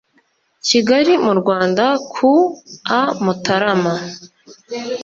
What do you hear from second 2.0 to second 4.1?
ku a Mutarama